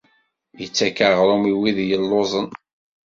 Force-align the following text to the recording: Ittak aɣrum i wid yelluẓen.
Ittak 0.65 0.97
aɣrum 1.07 1.43
i 1.51 1.53
wid 1.59 1.77
yelluẓen. 1.89 2.47